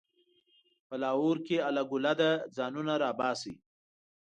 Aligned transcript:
په 0.87 0.95
لاهور 1.03 1.37
کې 1.45 1.57
هله 1.65 1.81
ګوله 1.91 2.13
ده؛ 2.19 2.29
ځانونه 2.57 2.93
راباسئ. 3.03 3.53